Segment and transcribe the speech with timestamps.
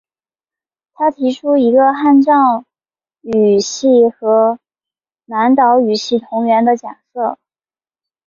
[0.95, 2.65] 他第一个提出汉藏
[3.21, 4.57] 语系和
[5.25, 7.37] 南岛语系同源的假设。